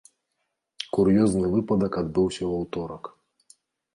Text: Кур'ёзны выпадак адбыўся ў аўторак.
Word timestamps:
Кур'ёзны 0.97 1.45
выпадак 1.55 1.93
адбыўся 2.01 2.43
ў 2.45 2.51
аўторак. 2.61 3.03